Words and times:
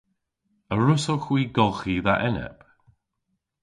A 0.71 0.73
wrussowgh 0.77 1.27
hwi 1.27 1.41
golghi 1.55 1.95
dha 2.05 2.15
enep? 2.27 2.57